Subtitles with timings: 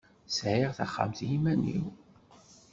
[0.37, 1.85] Sεiɣ taxxamt i iman-iw.